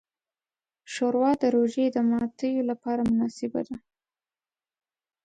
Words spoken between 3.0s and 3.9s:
مناسبه ده.